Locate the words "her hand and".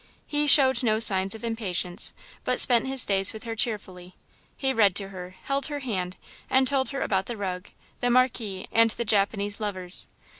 5.67-6.67